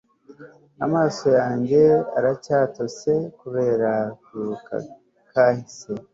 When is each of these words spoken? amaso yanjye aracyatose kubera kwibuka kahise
amaso 0.85 1.27
yanjye 1.39 1.81
aracyatose 2.17 3.11
kubera 3.39 3.91
kwibuka 4.23 4.75
kahise 5.31 5.91